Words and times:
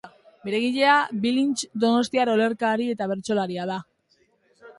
Bere 0.47 0.55
egilea 0.61 0.93
Bilintx 1.25 1.67
donostiar 1.83 2.33
olerkari 2.37 2.89
eta 2.95 3.11
bertsolaria 3.13 3.69
da. 3.73 3.79